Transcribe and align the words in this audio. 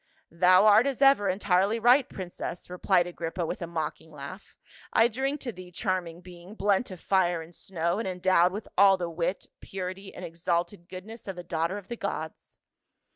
"Thou 0.31 0.65
art 0.65 0.87
as 0.87 0.99
ever 0.99 1.29
entirely 1.29 1.77
right, 1.79 2.09
princess," 2.09 2.71
replied 2.71 3.05
Agrippa 3.05 3.45
with 3.45 3.61
a 3.61 3.67
mocking 3.67 4.09
laugh." 4.11 4.55
I 4.91 5.07
drink 5.07 5.41
to 5.41 5.51
thee, 5.51 5.71
charming 5.71 6.21
being, 6.21 6.55
blent 6.55 6.89
of 6.89 6.99
fire 6.99 7.43
and 7.43 7.53
snow, 7.55 7.99
and 7.99 8.07
endowed 8.07 8.51
with 8.51 8.67
all 8.75 8.97
the 8.97 9.11
wit, 9.11 9.45
purity, 9.59 10.11
and 10.15 10.25
exalted 10.25 10.89
goodness 10.89 11.27
of 11.27 11.37
a 11.37 11.43
daughter 11.43 11.77
of 11.77 11.87
the 11.87 11.97
gods." 11.97 12.57